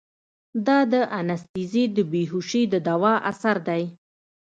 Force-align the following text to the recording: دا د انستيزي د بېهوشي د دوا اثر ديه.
دا 0.67 0.79
د 0.91 0.93
انستيزي 1.19 1.83
د 1.95 1.97
بېهوشي 2.11 2.63
د 2.73 2.75
دوا 2.87 3.13
اثر 3.31 3.55
ديه. 3.67 3.87